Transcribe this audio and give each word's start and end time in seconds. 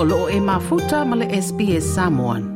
o 0.00 0.30
e 0.30 0.40
mafuta 0.40 1.04
male 1.04 1.42
SPS 1.42 1.94
Samoan. 1.94 2.54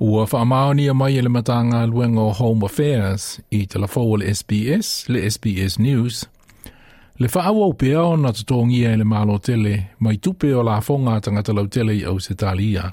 Ua 0.00 0.26
whaamaoni 0.32 0.88
a 0.88 0.94
mai 0.94 1.18
ele 1.18 1.28
matanga 1.28 1.86
luenga 1.86 2.20
o 2.20 2.32
Home 2.32 2.64
Affairs 2.66 3.40
i 3.50 3.66
te 3.66 3.78
la 3.78 3.86
SPS, 3.86 5.08
le 5.08 5.30
SBS 5.30 5.78
News. 5.78 6.26
Le 7.18 7.28
whaawa 7.34 7.66
o 7.66 7.72
pia 7.72 8.02
ona 8.02 8.32
te 8.32 8.42
tōngia 8.50 8.90
ele 8.92 9.04
malo 9.04 9.38
tele, 9.38 9.82
mai 10.00 10.16
tupe 10.16 10.54
o 10.54 10.62
la 10.62 10.80
whonga 10.88 11.20
tanga 11.20 11.42
te 11.42 11.52
lau 11.52 11.66
tele 11.68 11.94
i 11.94 12.04
au 12.04 12.18
se 12.20 12.34
talia. 12.34 12.92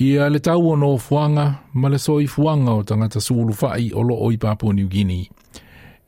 Ia 0.00 0.28
le 0.28 0.38
tau 0.38 0.70
o 0.72 0.76
no 0.76 0.96
fuanga, 0.96 1.54
ma 1.74 1.88
le 1.88 1.98
soi 1.98 2.26
fuanga 2.26 2.72
o 2.72 2.82
tanga 2.82 3.08
te 3.08 3.20
sulu 3.20 3.52
whai 3.60 3.90
o 3.94 4.02
lo 4.02 4.14
oi 4.26 4.36
Papua 4.38 4.72
New 4.72 4.88
Guinea. 4.88 5.24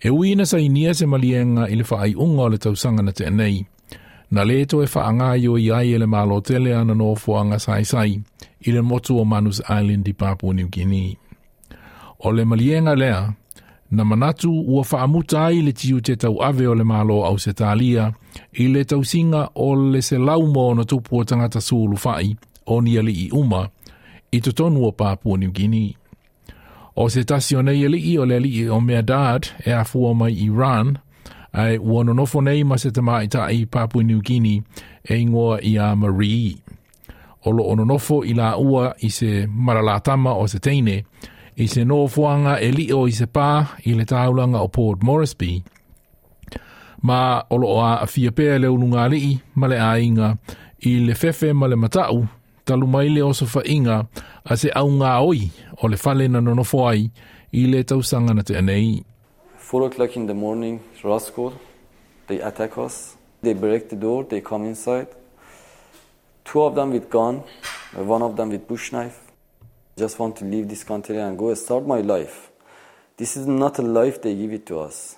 E 0.02 0.10
uina 0.10 0.44
sa 0.46 0.58
inia 0.58 0.94
se 0.94 1.06
malienga 1.06 1.68
i 1.68 1.76
le 1.76 1.84
unga 2.16 2.42
o 2.42 2.48
le 2.48 2.56
tausanga 2.58 3.02
na 3.02 3.12
te 3.12 3.26
anei 3.26 3.66
na 4.34 4.42
le 4.48 4.58
to 4.66 4.76
e 4.84 4.88
whaanga 4.94 5.36
i 5.42 5.46
o 5.52 5.58
iai 5.64 5.88
e 5.94 5.98
le 6.02 6.06
malo 6.14 6.36
tele 6.46 6.70
ana 6.80 6.94
no 7.00 7.08
fuanga 7.22 7.58
sai 7.64 7.84
sai 7.92 8.10
i 8.60 8.68
le 8.74 8.80
motu 8.90 9.12
o 9.20 9.24
Manus 9.30 9.58
Island 9.78 10.04
i 10.08 10.12
Papua 10.20 10.50
New 10.58 10.68
Guinea. 10.74 11.16
O 12.20 12.28
le 12.36 12.44
malienga 12.50 12.94
lea, 13.00 13.18
na 13.94 14.02
manatu 14.10 14.50
ua 14.72 14.84
whaamuta 14.90 15.38
ai 15.46 15.58
le 15.66 15.72
tiu 15.80 15.98
te 16.06 16.14
tau 16.22 16.34
ave 16.48 16.64
o 16.70 16.74
le 16.78 16.84
malo 16.92 17.16
au 17.28 17.36
se 17.44 17.52
talia 17.60 18.04
i 18.52 18.64
le 18.72 18.82
tau 18.90 19.00
singa 19.04 19.42
o 19.64 19.68
le 19.90 20.00
se 20.08 20.16
laumo 20.26 20.66
na 20.74 20.84
tupu 20.90 21.12
o 21.18 21.24
tangata 21.24 21.60
suulu 21.66 21.96
fai 22.04 22.26
o 22.72 22.80
ni 22.84 22.98
ali 22.98 23.12
i 23.12 23.28
uma 23.40 23.62
i 24.32 24.38
totonu 24.44 24.78
o 24.88 24.92
Papua 25.00 25.36
New 25.42 25.50
Guinea. 25.52 25.92
O 26.96 27.08
se 27.08 27.24
tasio 27.24 27.62
nei 27.62 27.84
ali 27.84 28.00
i 28.10 28.18
o 28.18 28.24
le 28.24 28.36
ali 28.40 28.48
i 28.64 28.68
o 28.68 28.80
mea 28.80 29.02
dad 29.02 29.42
e 29.66 29.72
a 29.72 29.84
fua 29.84 30.14
mai 30.14 30.32
Iran 30.48 30.96
ai 31.52 31.78
ua 31.78 32.04
nonofo 32.04 32.40
nei 32.40 32.64
ma 32.64 32.76
se 32.78 32.90
te 32.90 33.00
maa 33.00 33.22
i 33.50 33.66
Papu 33.66 34.00
New 34.02 34.20
Guinea 34.22 34.62
e 35.04 35.16
ingoa 35.18 35.58
i 35.64 35.78
a 35.78 35.94
Marie. 35.96 36.56
O 37.44 37.50
lo 37.52 38.24
i 38.24 38.34
la 38.34 38.56
ua 38.56 38.94
i 39.00 39.10
se 39.10 39.46
maralatama 39.46 40.30
o 40.32 40.46
se 40.46 40.58
teine, 40.58 41.04
i 41.56 41.66
se 41.68 41.84
nōfuanga 41.84 42.56
e 42.60 42.70
li 42.72 42.92
o 42.92 43.06
i 43.08 43.12
se 43.12 43.24
pā 43.26 43.64
i 43.84 43.94
le 43.94 44.04
taulanga 44.04 44.60
o 44.62 44.68
Port 44.68 45.02
Moresby. 45.02 45.62
Ma 47.02 47.42
o 47.50 47.80
a 47.80 48.00
a 48.02 48.06
fia 48.06 48.30
pēr 48.30 48.60
le 48.60 48.68
ununga 48.68 49.08
lii 49.10 49.38
ma 49.54 49.66
le 49.66 49.80
a 49.80 49.96
inga 49.98 50.36
i 50.86 51.00
le 51.02 51.14
fefe 51.14 51.52
ma 51.52 51.66
le 51.66 51.76
matau, 51.76 52.26
talu 52.64 52.86
mai 52.86 53.08
le 53.08 53.20
inga 53.66 54.04
a 54.44 54.56
se 54.56 54.70
aunga 54.70 55.18
oi 55.20 55.50
o 55.82 55.88
le 55.88 55.96
fale 55.96 56.28
na 56.28 56.40
nonofo 56.40 56.86
ai 56.88 57.10
i 57.52 57.66
le 57.66 57.82
tausanga 57.84 58.34
na 58.34 58.42
te 58.42 58.56
anei. 58.56 59.02
4 59.72 59.86
o'clock 59.86 60.16
in 60.16 60.26
the 60.26 60.34
morning, 60.34 60.80
Raskol, 61.02 61.52
they 62.26 62.40
attack 62.42 62.76
us. 62.76 63.16
They 63.40 63.54
break 63.54 63.88
the 63.88 63.96
door, 63.96 64.22
they 64.28 64.42
come 64.42 64.66
inside. 64.68 65.06
Two 66.44 66.60
of 66.62 66.74
them 66.74 66.90
with 66.90 67.08
gun, 67.08 67.42
one 68.06 68.20
of 68.22 68.36
them 68.36 68.50
with 68.50 68.66
bush 68.68 68.92
knife. 68.92 69.18
Just 69.96 70.18
want 70.18 70.36
to 70.36 70.44
leave 70.44 70.68
this 70.68 70.84
country 70.84 71.16
and 71.16 71.38
go 71.38 71.54
start 71.54 71.86
my 71.86 72.02
life. 72.02 72.50
This 73.16 73.36
is 73.38 73.46
not 73.46 73.78
a 73.78 73.82
life 73.82 74.20
they 74.20 74.34
give 74.34 74.52
it 74.54 74.64
to 74.66 74.80
us. 74.84 75.16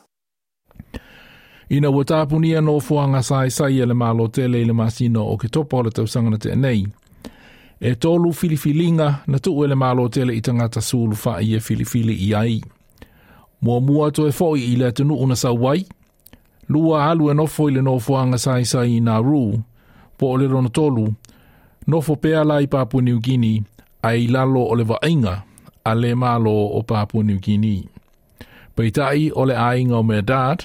Ina 1.71 1.91
ua 1.91 2.05
tāpunia 2.05 2.61
no 2.61 2.77
fuanga 2.81 3.23
sai 3.25 3.51
sai 3.51 3.81
ele 3.81 3.95
mālo 3.95 4.29
tele 4.29 4.61
ele 4.63 4.73
masino 4.73 5.27
o 5.27 5.35
ke 5.37 5.51
topa 5.51 5.77
ole 5.83 5.91
tausanga 5.91 6.31
na 6.31 6.39
te 6.45 6.55
nei. 6.55 6.85
E 7.81 7.95
tolu 7.97 8.31
filifilinga 8.33 9.11
na 9.27 9.39
tuu 9.39 9.65
ele 9.65 9.75
mālo 9.75 10.07
tele 10.15 10.35
i 10.35 10.41
tangata 10.47 10.81
sulu 10.83 11.17
wha 11.25 11.41
i 11.43 11.55
e 11.55 11.61
filifili 11.67 12.15
i 12.15 12.31
ai. 12.47 12.55
mo 13.63 13.77
mua 13.85 14.09
to 14.15 14.23
e 14.27 14.33
fo'i 14.39 14.73
i 14.73 14.75
le 14.81 14.89
tunu 14.97 15.15
una 15.25 15.37
sa 15.37 15.51
wai. 15.63 15.81
Lua 16.73 16.97
alu 17.11 17.25
e 17.31 17.35
nofo 17.39 17.63
i 17.69 17.73
le 17.77 17.83
nofo 17.89 18.13
anga 18.23 18.39
sai 18.45 18.65
sai 18.73 18.89
i 18.97 19.01
Nauru. 19.07 19.47
Po 20.19 20.25
o 20.33 20.37
le 20.41 20.47
rona 20.53 20.69
tolu. 20.77 21.05
Nofo 21.91 22.13
pea 22.23 22.41
lai 22.51 22.65
Papua 22.73 23.01
New 23.09 23.19
Guinea. 23.25 23.63
Ai 24.09 24.23
lalo 24.33 24.63
o 24.71 24.75
le 24.79 24.85
vainga. 24.91 25.35
A 25.85 25.93
le 26.01 26.11
malo 26.23 26.55
o 26.67 26.81
Papua 26.91 27.23
New 27.29 27.39
Guinea. 27.45 27.83
Peitai 28.75 29.23
o 29.39 29.43
le 29.49 29.55
ainga 29.69 29.97
o 29.97 30.03
me 30.11 30.19
dad. 30.31 30.61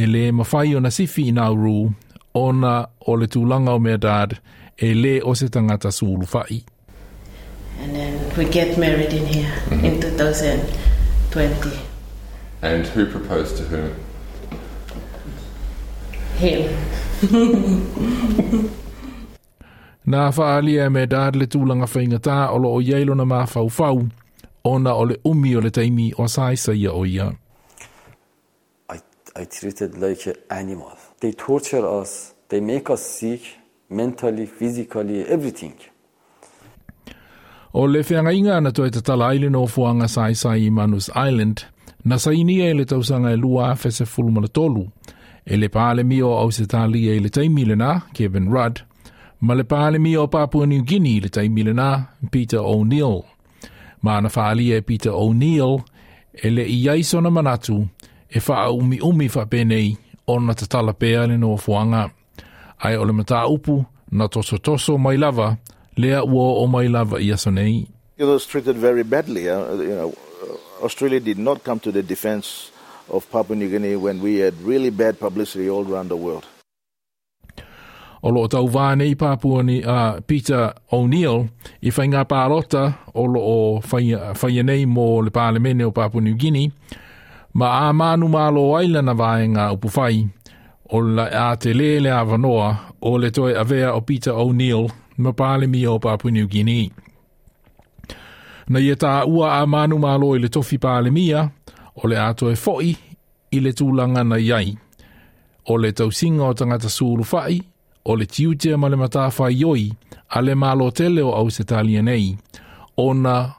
E 0.00 0.32
fai 0.50 0.68
ona 0.70 0.76
o 0.76 0.80
nasifi 0.84 1.22
i 1.28 1.32
Nauru. 1.38 1.78
Ona 2.34 2.74
ole 3.10 3.26
tu 3.32 3.40
langa 3.50 3.72
o 3.72 3.78
me 3.86 3.94
dad. 4.06 4.30
ele 4.86 4.94
le 5.02 5.14
o 5.28 5.34
se 5.38 5.46
tangata 5.54 5.90
sulu 5.98 6.26
fai. 6.34 6.56
and 7.82 7.94
then 7.94 8.20
we 8.36 8.44
get 8.44 8.78
married 8.78 9.12
in 9.12 9.26
here 9.26 9.52
mm-hmm. 9.68 9.84
in 9.84 10.00
2020. 10.00 11.78
And 12.62 12.86
who 12.86 13.06
proposed 13.06 13.56
to 13.58 13.62
whom? 13.64 13.90
Him. 16.38 16.76
Nā 20.12 20.28
whaalia 20.36 20.90
me 20.92 21.06
dādle 21.10 21.46
tūlanga 21.52 21.88
whaingatā 21.92 22.36
o 22.52 22.56
lo 22.62 22.74
o 22.76 22.80
yeilo 22.82 23.16
na 23.18 23.24
mā 23.24 23.40
whauwhau, 23.52 24.08
ona 24.64 24.94
o 24.94 25.02
le 25.02 25.16
umi 25.24 25.56
o 25.56 25.60
le 25.60 25.70
taimi 25.70 26.12
o 26.18 26.28
saisa 26.34 26.74
ia 26.76 26.92
o 26.92 27.04
ia. 27.04 27.32
I, 28.90 29.00
I 29.36 29.44
treated 29.44 29.98
like 29.98 30.26
an 30.26 30.36
animal. 30.50 30.96
They 31.20 31.32
torture 31.32 31.86
us, 32.00 32.32
they 32.48 32.60
make 32.60 32.88
us 32.90 33.02
sick, 33.04 33.42
mentally, 33.88 34.46
physically, 34.46 35.24
everything. 35.26 35.74
O 37.76 37.82
le 37.92 38.00
whianga 38.08 38.32
inga 38.38 38.56
na 38.62 38.70
toi 38.76 38.90
te 38.94 39.00
tala 39.06 39.26
aile 39.32 39.48
no 39.54 39.60
fuanga 39.74 40.06
sai 40.14 40.32
sai 40.42 40.58
i 40.66 40.70
Manus 40.76 41.06
Island, 41.28 41.56
na 42.08 42.16
sai 42.22 42.38
ni 42.48 42.56
e 42.66 42.70
le 42.78 42.84
tausanga 42.90 43.30
e 43.36 43.36
lua 43.42 43.66
fe 43.80 43.88
se 43.96 44.04
fulumana 44.12 44.48
tolu. 44.56 44.82
E 45.44 45.54
le 45.60 45.68
pāle 45.76 46.02
mio 46.10 46.30
au 46.40 46.48
se 46.56 46.64
tali 46.72 47.00
e 47.12 47.20
le 47.22 47.28
taimilena, 47.36 47.90
Kevin 48.16 48.46
Rudd, 48.54 48.76
ma 49.44 49.52
le 49.58 49.64
pāle 49.72 49.98
mio 50.06 50.22
Papua 50.34 50.64
New 50.72 50.82
Guinea 50.88 51.20
le 51.22 51.28
taimilena, 51.36 51.88
Peter 52.32 52.58
O'Neill. 52.72 53.18
Ma 54.04 54.14
na 54.22 54.28
whaalia 54.34 54.76
e 54.76 54.80
Peter 54.88 55.12
O'Neill, 55.24 55.74
e 56.32 56.46
le 56.54 56.64
i 56.64 56.78
aisona 56.92 57.30
manatu, 57.36 57.78
e 58.28 58.38
wha 58.48 58.62
umi 58.78 58.98
umi 59.08 59.26
wha 59.34 59.44
penei, 59.52 59.88
ona 60.32 60.52
te 60.58 60.66
tala 60.72 60.92
pēale 61.00 61.36
no 61.42 61.52
fuanga. 61.64 62.02
Ai 62.84 62.94
ole 63.02 63.12
mata 63.18 63.44
upu, 63.54 63.76
na 64.16 64.24
toso 64.34 64.56
toso 64.66 64.96
mai 65.04 65.16
lava, 65.20 65.50
Lea 65.98 66.20
ua 66.24 66.52
o 66.62 66.66
mai 66.68 66.88
lava 66.92 67.16
ia 67.24 67.36
so 67.40 67.48
nei. 67.50 67.86
It 68.18 68.24
was 68.24 68.44
treated 68.46 68.76
very 68.76 69.02
badly. 69.04 69.48
Uh, 69.50 69.72
you 69.82 69.94
know, 69.96 70.08
uh, 70.44 70.84
Australia 70.84 71.20
did 71.20 71.38
not 71.38 71.64
come 71.64 71.80
to 71.80 71.90
the 71.92 72.02
defense 72.02 72.70
of 73.08 73.24
Papua 73.30 73.56
New 73.56 73.68
Guinea 73.68 73.96
when 73.96 74.20
we 74.20 74.36
had 74.44 74.52
really 74.62 74.90
bad 74.90 75.18
publicity 75.20 75.70
all 75.70 75.88
around 75.92 76.08
the 76.08 76.16
world. 76.16 76.44
O 78.22 78.28
loo 78.30 78.48
tau 78.48 78.66
vānei 78.68 79.14
Papua 79.16 79.62
ni 79.62 79.82
uh, 79.84 80.20
Peter 80.26 80.72
O'Neill 80.92 81.44
i 81.86 81.90
whainga 81.92 82.24
pārota 82.26 82.82
o 83.14 83.24
loo 83.26 83.80
whaia 83.90 84.32
mō 84.86 85.24
le 85.26 85.30
pālemene 85.30 85.84
o 85.86 85.90
Papua 85.94 86.20
New 86.22 86.34
Guinea 86.34 86.70
ma 87.54 87.68
a 87.88 87.92
mānu 87.94 88.26
mālo 88.32 88.70
aila 88.80 89.02
na 89.06 89.14
vāenga 89.14 89.68
upu 89.76 89.88
whai. 89.96 90.24
o 90.94 91.00
la 91.00 91.24
a 91.50 91.56
te 91.60 91.70
le 91.78 91.90
le 92.04 92.10
avanoa 92.20 92.68
o 93.08 93.18
le 93.22 93.28
toi 93.36 93.50
avea 93.62 93.88
o 93.94 94.00
Peter 94.08 94.32
O'Neill 94.44 94.86
ma 95.22 95.30
pāle 95.40 95.66
mi 95.66 95.86
o 95.86 95.98
Papua 95.98 96.30
New 96.30 96.46
Guinea. 96.52 96.90
Na 98.68 98.80
ia 98.80 98.94
tā 98.96 99.22
ua 99.30 99.58
a 99.60 99.66
manu 99.66 99.98
mālo 100.02 100.34
i 100.36 100.40
le 100.42 100.48
tofi 100.48 100.78
pāle 100.82 101.10
mia, 101.14 101.44
o 101.96 102.08
le 102.10 102.18
atoe 102.20 102.56
foi 102.56 102.92
i 103.54 103.60
le 103.62 103.70
tūlanga 103.78 104.24
na 104.26 104.36
iai. 104.42 104.74
O 105.70 105.76
le 105.80 105.92
tau 105.96 106.10
singa 106.14 106.48
o 106.50 106.54
tangata 106.58 106.90
sūru 106.90 107.24
fai, 107.24 107.60
o 108.04 108.14
le 108.18 108.26
tiutia 108.26 108.76
ma 108.78 108.88
le 108.92 108.96
matā 109.00 109.28
fai 109.32 109.62
oi, 109.64 109.86
a 110.28 110.42
le 110.42 110.54
mālo 110.54 110.90
tele 110.90 111.22
o 111.22 111.32
au 111.34 111.48
se 111.50 111.64
nei, 112.02 112.36
o 112.98 113.14
na 113.14 113.52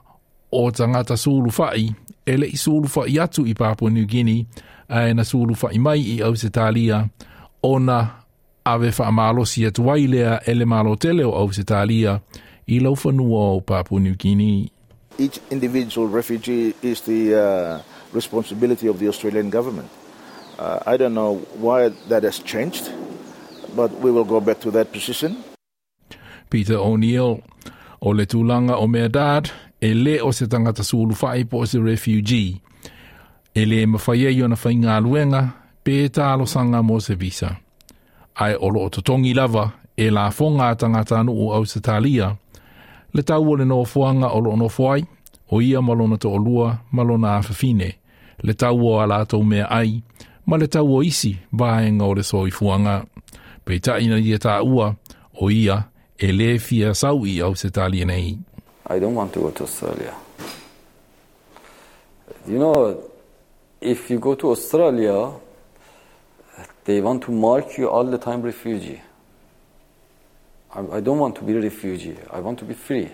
o 0.52 0.70
tangata 0.70 1.14
sūru 1.16 1.50
fai, 1.50 1.92
e 2.26 2.36
le 2.36 2.46
i 2.46 2.56
sūru 2.56 2.86
fai 2.88 3.18
atu 3.18 3.46
i 3.46 3.54
Papua 3.54 3.90
New 3.90 4.06
Guinea, 4.06 4.44
ae 4.88 5.12
na 5.14 5.24
sulu 5.24 5.54
fai 5.56 5.78
mai 5.78 6.00
i 6.12 6.16
au 6.24 6.34
se 6.36 6.48
talia 6.50 7.02
ona 7.62 7.98
ave 8.64 8.90
atu 9.66 9.84
lea 11.12 11.28
o 11.28 11.32
au 11.36 11.52
se 11.52 11.64
talia 11.64 12.20
i 12.66 12.86
o 12.86 12.96
Each 15.20 15.40
individual 15.50 16.08
refugee 16.08 16.74
is 16.82 17.00
the 17.02 17.34
uh, 17.34 17.80
responsibility 18.14 18.86
of 18.88 18.98
the 19.00 19.06
Australian 19.08 19.50
government. 19.50 19.88
Uh, 20.58 20.78
I 20.86 20.96
don't 20.96 21.14
know 21.14 21.40
why 21.58 21.88
that 22.08 22.22
has 22.22 22.36
changed, 22.38 22.92
but 23.74 23.90
we 24.00 24.10
will 24.12 24.22
go 24.24 24.38
back 24.40 24.60
to 24.60 24.70
that 24.70 24.92
position. 24.92 25.36
Peter 26.50 26.76
O'Neill, 26.78 27.42
o 28.00 28.10
le 28.12 28.26
tūlanga 28.26 28.76
o 28.78 28.86
mea 28.86 29.08
dad, 29.08 29.48
e 29.82 29.90
le 29.94 30.20
o 30.22 30.30
se 30.32 30.46
tangata 30.46 30.82
sulu 30.86 31.14
fai 31.18 31.42
po 31.44 31.64
se 31.66 31.78
refugee. 31.82 32.60
e 33.58 33.64
le 33.66 33.86
mawhaia 33.86 34.30
i 34.30 34.42
ona 34.44 34.56
whainga 34.64 34.98
luenga 35.02 35.40
pē 35.84 36.04
tā 36.14 36.28
lo 36.38 36.46
sanga 36.46 36.78
mō 36.86 37.00
se 37.02 37.14
visa. 37.18 37.50
Ai 38.38 38.54
olo 38.54 38.84
o 38.86 38.88
totongi 38.92 39.32
lava 39.34 39.64
e 39.98 40.10
la 40.14 40.28
whonga 40.40 40.68
a 40.70 40.76
tangata 40.78 41.24
o 41.26 41.48
au 41.56 41.66
sa 41.66 41.80
tālia, 41.82 42.36
le 43.14 43.22
tau 43.22 43.42
o 43.50 43.56
le 43.56 43.64
no 43.66 43.80
fuanga 43.84 44.30
o 44.30 44.38
lo 44.40 44.54
no 44.56 44.68
fuai, 44.68 45.02
o 45.50 45.60
ia 45.62 45.82
malona 45.82 46.16
to 46.18 46.30
olua 46.30 46.76
malona 46.92 47.36
a 47.36 47.42
fafine, 47.42 47.92
le 48.44 48.54
tau 48.54 48.78
o 48.86 49.00
ala 49.00 49.24
tau 49.26 49.42
mea 49.42 49.66
ai, 49.70 50.02
ma 50.46 50.56
le 50.56 50.68
tau 50.68 50.86
o 50.94 51.02
isi 51.02 51.34
vāenga 51.52 52.06
o 52.06 52.14
le 52.14 52.22
soi 52.22 52.50
fuanga. 52.50 53.02
Pei 53.64 53.80
ta 53.82 53.98
ina 53.98 54.18
ia 54.22 54.38
e 54.38 54.38
tā 54.40 54.62
ua, 54.62 54.92
o 55.42 55.50
ia 55.50 55.82
e 56.16 56.30
le 56.32 56.58
fia 56.58 56.94
sau 56.94 57.26
i 57.26 57.40
au 57.42 57.56
se 57.58 57.68
tālia 57.74 58.06
nei. 58.06 58.38
I 58.94 59.00
don't 59.00 59.16
want 59.18 59.32
to 59.32 59.40
go 59.40 59.50
to 59.50 59.62
Australia. 59.64 60.14
You 62.46 62.58
know, 62.58 63.07
if 63.80 64.10
you 64.10 64.18
go 64.18 64.34
to 64.34 64.50
Australia, 64.50 65.32
they 66.84 67.00
want 67.00 67.22
to 67.24 67.32
mark 67.32 67.78
you 67.78 67.88
all 67.90 68.04
the 68.04 68.18
time 68.18 68.42
refugee. 68.42 69.00
I, 70.74 71.00
don't 71.00 71.18
want 71.18 71.34
to 71.36 71.42
be 71.44 71.56
a 71.56 71.60
refugee. 71.60 72.16
I 72.30 72.40
want 72.40 72.58
to 72.60 72.64
be 72.64 72.74
free. 72.74 73.08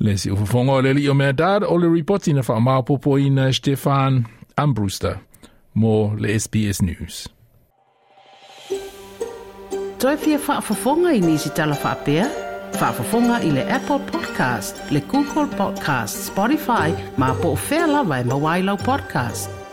Lesi 0.00 0.18
si 0.18 0.30
ufufonga 0.30 0.72
o 0.72 0.80
le 0.80 0.92
li 0.92 1.08
o 1.08 1.14
mea 1.14 1.32
dad 1.32 1.62
o 1.64 1.74
le 1.74 1.86
ripoti 1.88 2.32
na 2.32 2.42
wha 2.48 2.60
māpopo 2.60 3.16
i 3.18 3.30
na 3.30 3.48
Stefan 3.52 4.26
Ambruster 4.56 5.16
mō 5.76 6.18
le 6.20 6.36
SBS 6.38 6.82
News. 6.82 7.28
Toi 9.98 10.16
pia 10.16 10.36
wha 10.48 10.60
fufonga 10.60 11.14
i 11.16 11.20
nisi 11.20 11.48
tala 11.56 11.74
wha 11.84 11.94
pia? 12.04 12.28
faafofoga 12.80 13.38
i 13.48 13.52
le 13.56 13.62
apple 13.78 14.00
podcast 14.12 14.80
le 14.94 15.00
google 15.12 15.48
podcast 15.60 16.18
spotify 16.30 16.88
ma 17.22 17.30
po 17.42 17.52
o 17.56 17.56
fea 17.56 17.86
lava 17.86 18.74
podcast 18.88 19.65